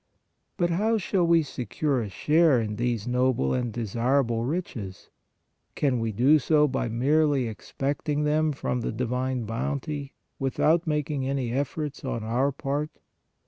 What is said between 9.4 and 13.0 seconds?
bounty without making any efforts on our part?